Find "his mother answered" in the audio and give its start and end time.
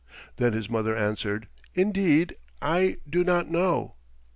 0.53-1.47